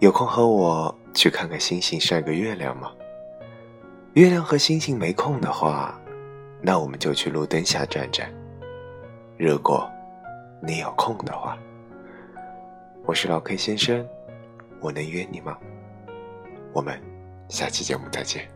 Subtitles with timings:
[0.00, 2.90] 有空和我去看看星星晒个月亮吗？
[4.14, 6.00] 月亮和星星没空的话
[6.62, 8.32] 那我们就去路灯下站站。
[9.38, 9.86] 如果
[10.62, 11.58] 你有空的话
[13.04, 14.06] 我是老 k 先生
[14.80, 15.58] 我能约你吗？
[16.72, 16.98] 我们
[17.50, 18.48] 下期节目再见。